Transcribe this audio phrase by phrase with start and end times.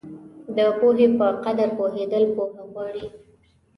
[0.55, 3.05] د پوهې په قدر پوهېدل پوهه غواړي.